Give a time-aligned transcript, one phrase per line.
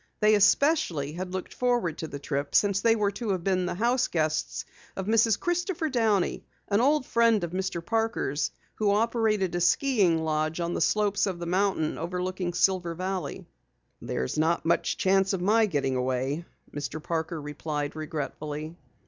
[0.19, 3.75] They especially had looked forward to the trip since they were to have been the
[3.75, 5.39] house guests of Mrs.
[5.39, 7.85] Christopher Downey, an old friend of Mr.
[7.85, 13.45] Parker's who operated a skiing lodge on the slopes of the mountain overlooking Silver Valley.
[14.01, 16.45] "There's not much chance of my getting away,"
[16.75, 16.99] Mr.
[17.03, 18.75] Parker replied regretfully.